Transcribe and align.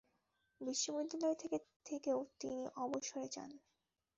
বিশ্ববিদ্যালয় 0.61 1.37
থেকেও 1.85 2.19
তিনি 2.39 2.61
অবসরে 2.83 3.25
যান। 3.33 3.51